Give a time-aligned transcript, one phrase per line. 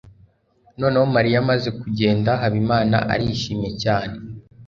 [0.79, 4.15] Noneho Mariya amaze kugenda, Habimana arishimye cyane.